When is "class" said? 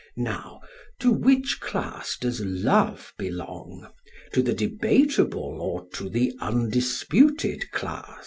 1.61-2.17, 7.69-8.09